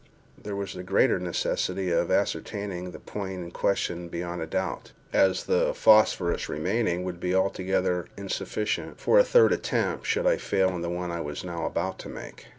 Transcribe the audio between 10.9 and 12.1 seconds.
I was now about to